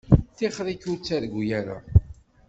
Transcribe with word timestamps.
Tixeṛ-ik 0.37 0.83
ur 0.91 0.97
ttargu 0.99 1.41
ara. 1.59 1.77